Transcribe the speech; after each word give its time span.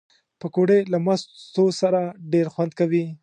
پکورې 0.39 0.79
له 0.91 0.97
مستو 1.05 1.65
سره 1.81 2.01
ډېر 2.31 2.47
خوند 2.53 2.71
کوي 2.79 3.05